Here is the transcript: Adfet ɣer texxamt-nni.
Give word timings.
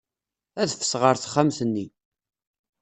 Adfet 0.61 0.93
ɣer 1.01 1.15
texxamt-nni. 1.17 1.85